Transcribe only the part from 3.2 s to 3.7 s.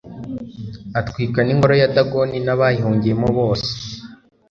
bose